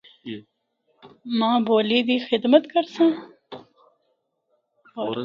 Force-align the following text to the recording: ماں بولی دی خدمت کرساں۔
ماں 1.39 1.57
بولی 1.67 1.99
دی 2.07 2.17
خدمت 2.29 2.63
کرساں۔ 2.73 3.09